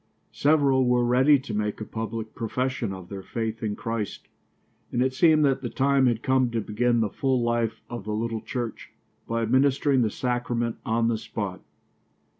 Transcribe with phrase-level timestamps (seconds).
[0.33, 4.27] Several were ready to make a public profession of their faith in Christ,
[4.91, 8.15] and it seemed that the time had come to begin the full life of the
[8.15, 8.89] little church,
[9.27, 11.61] by administering the sacrament on the spot.